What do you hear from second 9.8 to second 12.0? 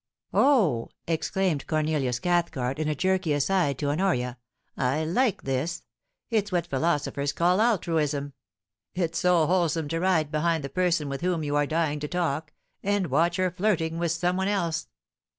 to ride behind the person with whom you are dying